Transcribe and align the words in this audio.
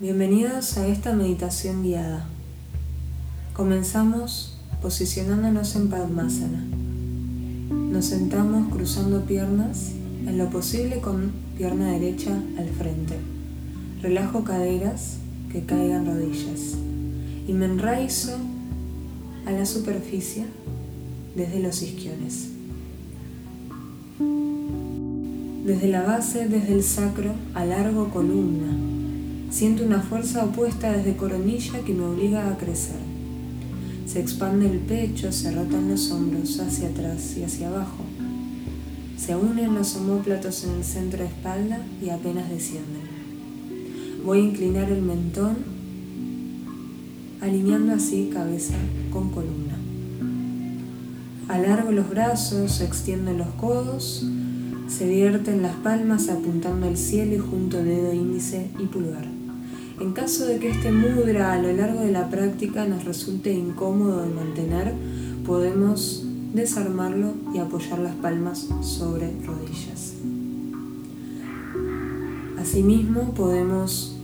Bienvenidos 0.00 0.78
a 0.78 0.86
esta 0.86 1.12
meditación 1.12 1.82
guiada. 1.82 2.24
Comenzamos 3.52 4.56
posicionándonos 4.80 5.74
en 5.74 5.88
Padmasana. 5.88 6.64
Nos 7.68 8.04
sentamos 8.04 8.72
cruzando 8.72 9.22
piernas, 9.22 9.90
en 10.24 10.38
lo 10.38 10.50
posible 10.50 11.00
con 11.00 11.32
pierna 11.56 11.90
derecha 11.90 12.30
al 12.56 12.68
frente. 12.68 13.16
Relajo 14.00 14.44
caderas, 14.44 15.16
que 15.50 15.64
caigan 15.64 16.06
rodillas. 16.06 16.76
Y 17.48 17.52
me 17.52 17.64
enraizo 17.64 18.36
a 19.46 19.50
la 19.50 19.66
superficie 19.66 20.46
desde 21.34 21.58
los 21.58 21.82
isquiones. 21.82 22.50
Desde 25.66 25.88
la 25.88 26.02
base, 26.02 26.46
desde 26.46 26.72
el 26.72 26.84
sacro, 26.84 27.32
alargo 27.54 28.10
columna 28.10 28.98
Siento 29.50 29.82
una 29.84 30.00
fuerza 30.00 30.44
opuesta 30.44 30.92
desde 30.92 31.16
coronilla 31.16 31.80
que 31.80 31.94
me 31.94 32.04
obliga 32.04 32.50
a 32.50 32.58
crecer. 32.58 33.00
Se 34.06 34.20
expande 34.20 34.70
el 34.70 34.78
pecho, 34.78 35.32
se 35.32 35.50
rotan 35.52 35.88
los 35.88 36.10
hombros 36.10 36.60
hacia 36.60 36.88
atrás 36.88 37.34
y 37.36 37.44
hacia 37.44 37.68
abajo. 37.68 38.04
Se 39.16 39.34
unen 39.34 39.74
los 39.74 39.96
homóplatos 39.96 40.64
en 40.64 40.74
el 40.76 40.84
centro 40.84 41.20
de 41.20 41.26
espalda 41.26 41.80
y 42.02 42.10
apenas 42.10 42.50
descienden. 42.50 43.08
Voy 44.24 44.40
a 44.40 44.44
inclinar 44.44 44.90
el 44.90 45.00
mentón, 45.00 45.56
alineando 47.40 47.94
así 47.94 48.30
cabeza 48.32 48.74
con 49.10 49.30
columna. 49.30 49.78
Alargo 51.48 51.90
los 51.90 52.10
brazos, 52.10 52.82
extiendo 52.82 53.32
los 53.32 53.48
codos, 53.54 54.26
se 54.88 55.06
vierten 55.06 55.62
las 55.62 55.76
palmas 55.76 56.28
apuntando 56.28 56.86
al 56.86 56.96
cielo 56.96 57.34
y 57.34 57.38
junto 57.38 57.82
dedo 57.82 58.12
índice 58.12 58.70
y 58.78 58.86
pulgar. 58.86 59.26
En 60.00 60.12
caso 60.12 60.46
de 60.46 60.58
que 60.58 60.70
este 60.70 60.90
mudra 60.92 61.52
a 61.52 61.58
lo 61.60 61.72
largo 61.72 62.00
de 62.00 62.12
la 62.12 62.30
práctica 62.30 62.86
nos 62.86 63.04
resulte 63.04 63.52
incómodo 63.52 64.22
de 64.22 64.34
mantener, 64.34 64.94
podemos 65.44 66.24
desarmarlo 66.54 67.34
y 67.54 67.58
apoyar 67.58 67.98
las 67.98 68.14
palmas 68.14 68.68
sobre 68.80 69.30
rodillas. 69.44 70.14
Asimismo, 72.58 73.34
podemos 73.34 74.16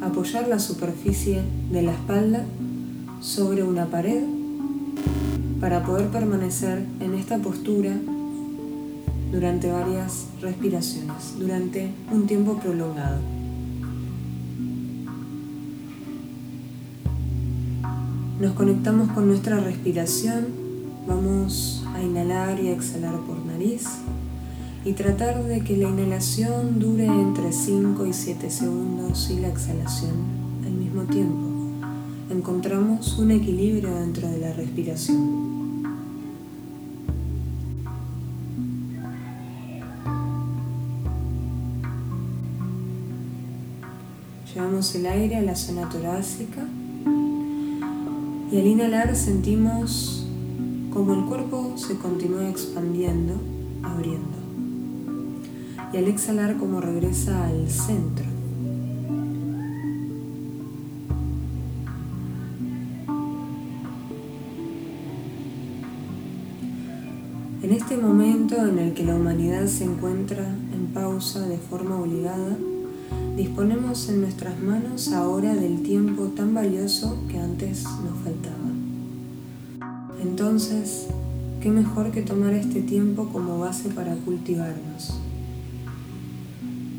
apoyar 0.00 0.48
la 0.48 0.58
superficie 0.58 1.42
de 1.70 1.82
la 1.82 1.92
espalda 1.92 2.44
sobre 3.20 3.62
una 3.62 3.86
pared 3.86 4.24
para 5.60 5.84
poder 5.84 6.08
permanecer 6.08 6.84
en 7.00 7.14
esta 7.14 7.38
postura 7.38 7.94
durante 9.32 9.72
varias 9.72 10.26
respiraciones, 10.40 11.38
durante 11.38 11.90
un 12.12 12.26
tiempo 12.26 12.58
prolongado. 12.58 13.18
Nos 18.38 18.52
conectamos 18.52 19.10
con 19.12 19.28
nuestra 19.28 19.58
respiración. 19.58 20.46
Vamos 21.06 21.84
a 21.94 22.02
inhalar 22.02 22.60
y 22.60 22.68
a 22.68 22.72
exhalar 22.72 23.14
por 23.20 23.38
nariz 23.46 23.86
y 24.84 24.92
tratar 24.92 25.44
de 25.44 25.60
que 25.60 25.76
la 25.76 25.88
inhalación 25.88 26.78
dure 26.78 27.06
entre 27.06 27.52
5 27.52 28.06
y 28.06 28.12
7 28.12 28.50
segundos 28.50 29.30
y 29.30 29.40
la 29.40 29.48
exhalación 29.48 30.12
al 30.64 30.72
mismo 30.72 31.02
tiempo. 31.04 31.48
Encontramos 32.30 33.18
un 33.18 33.30
equilibrio 33.30 33.94
dentro 33.94 34.28
de 34.28 34.38
la 34.38 34.52
respiración. 34.52 35.51
Llevamos 44.54 44.94
el 44.94 45.06
aire 45.06 45.36
a 45.36 45.42
la 45.42 45.56
zona 45.56 45.88
torácica 45.88 46.66
y 48.50 48.58
al 48.58 48.66
inhalar 48.66 49.16
sentimos 49.16 50.26
como 50.92 51.14
el 51.14 51.24
cuerpo 51.24 51.72
se 51.76 51.96
continúa 51.96 52.50
expandiendo, 52.50 53.32
abriendo. 53.82 54.36
Y 55.94 55.96
al 55.96 56.06
exhalar 56.06 56.58
como 56.58 56.82
regresa 56.82 57.46
al 57.46 57.70
centro. 57.70 58.26
En 67.62 67.72
este 67.72 67.96
momento 67.96 68.56
en 68.66 68.78
el 68.78 68.92
que 68.92 69.04
la 69.04 69.14
humanidad 69.14 69.66
se 69.66 69.84
encuentra 69.84 70.46
en 70.46 70.88
pausa 70.92 71.48
de 71.48 71.56
forma 71.56 71.98
obligada, 71.98 72.58
disponemos 73.36 74.08
en 74.08 74.20
nuestras 74.20 74.58
manos 74.60 75.12
ahora 75.12 75.54
del 75.54 75.82
tiempo 75.82 76.24
tan 76.36 76.54
valioso 76.54 77.16
que 77.28 77.38
antes 77.38 77.84
nos 77.84 78.18
faltaba. 78.22 78.70
Entonces, 80.22 81.06
¿qué 81.60 81.70
mejor 81.70 82.12
que 82.12 82.22
tomar 82.22 82.52
este 82.52 82.82
tiempo 82.82 83.28
como 83.32 83.58
base 83.58 83.88
para 83.88 84.14
cultivarnos? 84.16 85.14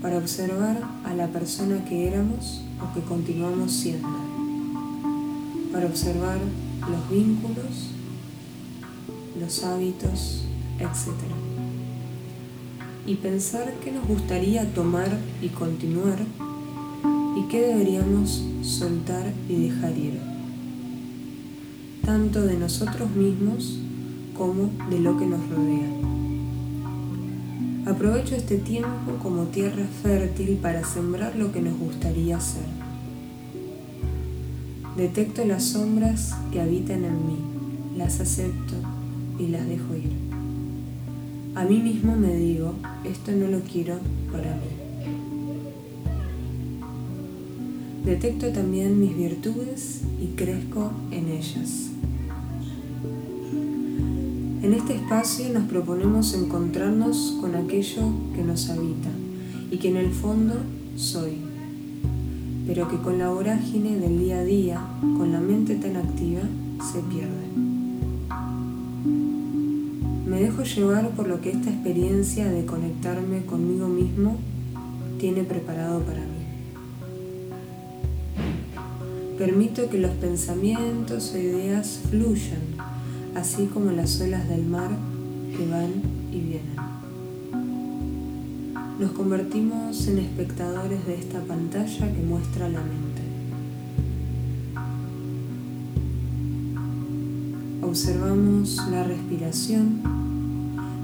Para 0.00 0.18
observar 0.18 0.80
a 1.04 1.14
la 1.14 1.28
persona 1.28 1.84
que 1.84 2.08
éramos 2.08 2.62
o 2.80 2.94
que 2.94 3.04
continuamos 3.06 3.72
siendo. 3.72 4.08
Para 5.72 5.86
observar 5.86 6.38
los 6.90 7.10
vínculos, 7.10 7.90
los 9.38 9.64
hábitos, 9.64 10.44
etc 10.78 11.49
y 13.10 13.16
pensar 13.16 13.74
qué 13.82 13.90
nos 13.90 14.06
gustaría 14.06 14.72
tomar 14.72 15.08
y 15.42 15.48
continuar 15.48 16.18
y 17.36 17.42
qué 17.48 17.60
deberíamos 17.60 18.40
soltar 18.62 19.32
y 19.48 19.64
dejar 19.64 19.98
ir, 19.98 20.20
tanto 22.04 22.42
de 22.42 22.56
nosotros 22.56 23.10
mismos 23.10 23.80
como 24.38 24.70
de 24.90 25.00
lo 25.00 25.18
que 25.18 25.26
nos 25.26 25.40
rodea. 25.48 25.90
Aprovecho 27.86 28.36
este 28.36 28.58
tiempo 28.58 29.18
como 29.20 29.46
tierra 29.46 29.86
fértil 30.04 30.58
para 30.58 30.84
sembrar 30.84 31.34
lo 31.34 31.50
que 31.50 31.62
nos 31.62 31.76
gustaría 31.80 32.36
hacer. 32.36 32.66
Detecto 34.96 35.44
las 35.44 35.64
sombras 35.64 36.36
que 36.52 36.60
habitan 36.60 37.04
en 37.04 37.26
mí, 37.26 37.38
las 37.96 38.20
acepto 38.20 38.76
y 39.36 39.48
las 39.48 39.66
dejo 39.66 39.96
ir. 39.96 40.29
A 41.54 41.64
mí 41.64 41.78
mismo 41.78 42.14
me 42.16 42.34
digo, 42.36 42.74
esto 43.04 43.32
no 43.32 43.48
lo 43.48 43.60
quiero 43.60 43.98
para 44.30 44.54
mí. 44.54 44.80
Detecto 48.04 48.50
también 48.52 49.00
mis 49.00 49.16
virtudes 49.16 50.02
y 50.22 50.36
crezco 50.36 50.92
en 51.10 51.28
ellas. 51.28 51.90
En 54.62 54.74
este 54.74 54.94
espacio 54.94 55.52
nos 55.52 55.64
proponemos 55.64 56.34
encontrarnos 56.34 57.38
con 57.40 57.56
aquello 57.56 58.02
que 58.34 58.44
nos 58.44 58.70
habita 58.70 59.08
y 59.72 59.78
que 59.78 59.88
en 59.88 59.96
el 59.96 60.10
fondo 60.10 60.54
soy, 60.96 61.38
pero 62.66 62.88
que 62.88 62.98
con 62.98 63.18
la 63.18 63.28
vorágine 63.28 63.96
del 63.98 64.18
día 64.18 64.38
a 64.38 64.44
día, 64.44 64.80
con 65.00 65.32
la 65.32 65.40
mente 65.40 65.74
tan 65.74 65.96
activa, 65.96 66.42
se 66.92 67.00
pierde. 67.00 67.50
Me 70.30 70.38
dejo 70.38 70.62
llevar 70.62 71.10
por 71.10 71.26
lo 71.26 71.40
que 71.40 71.50
esta 71.50 71.70
experiencia 71.70 72.48
de 72.48 72.64
conectarme 72.64 73.44
conmigo 73.46 73.88
mismo 73.88 74.38
tiene 75.18 75.42
preparado 75.42 76.02
para 76.02 76.20
mí. 76.20 76.44
Permito 79.36 79.90
que 79.90 79.98
los 79.98 80.12
pensamientos 80.12 81.32
o 81.34 81.38
ideas 81.38 82.02
fluyan, 82.08 82.62
así 83.34 83.66
como 83.66 83.90
las 83.90 84.20
olas 84.20 84.48
del 84.48 84.64
mar 84.66 84.90
que 85.56 85.66
van 85.66 85.94
y 86.30 86.38
vienen. 86.38 86.76
Nos 89.00 89.10
convertimos 89.10 90.06
en 90.06 90.20
espectadores 90.20 91.04
de 91.06 91.16
esta 91.16 91.40
pantalla 91.40 92.06
que 92.06 92.22
muestra 92.22 92.68
la 92.68 92.78
mente. 92.78 93.09
Observamos 97.90 98.78
la 98.88 99.02
respiración 99.02 100.00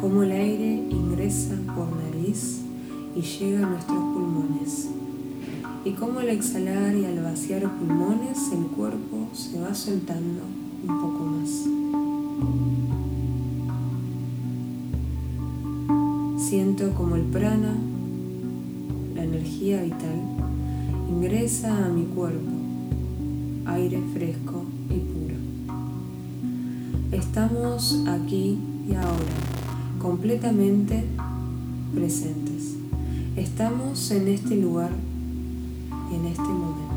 cómo 0.00 0.22
el 0.22 0.30
aire 0.30 0.80
ingresa 0.88 1.56
por 1.74 1.88
nariz 1.90 2.60
y 3.16 3.20
llega 3.20 3.66
a 3.66 3.70
nuestros 3.70 3.98
pulmones. 3.98 4.88
Y 5.84 5.90
cómo 5.94 6.20
al 6.20 6.28
exhalar 6.28 6.94
y 6.94 7.04
al 7.04 7.20
vaciar 7.20 7.68
pulmones 7.78 8.52
el 8.52 8.64
cuerpo 8.76 9.28
se 9.32 9.60
va 9.60 9.74
soltando 9.74 10.42
un 10.86 11.00
poco 11.00 11.24
más. 11.24 11.50
Siento 16.48 16.94
como 16.94 17.16
el 17.16 17.24
prana, 17.24 17.74
la 19.16 19.24
energía 19.24 19.82
vital, 19.82 20.22
ingresa 21.10 21.86
a 21.86 21.88
mi 21.88 22.04
cuerpo, 22.04 22.52
aire 23.66 24.00
fresco. 24.14 24.57
Estamos 27.28 27.94
aquí 28.08 28.58
y 28.88 28.94
ahora 28.94 29.36
completamente 30.00 31.04
presentes. 31.94 32.76
Estamos 33.36 34.10
en 34.12 34.28
este 34.28 34.56
lugar 34.56 34.90
en 36.10 36.24
este 36.24 36.42
momento. 36.42 36.87